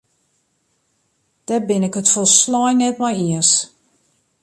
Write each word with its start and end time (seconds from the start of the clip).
Dêr 1.45 1.61
bin 1.67 1.87
ik 1.87 1.95
it 2.01 2.11
folslein 2.13 2.79
mei 2.99 3.15
iens. 3.25 3.51